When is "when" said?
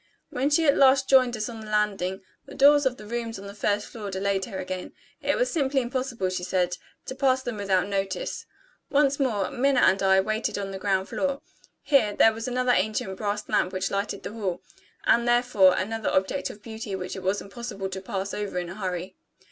0.31-0.49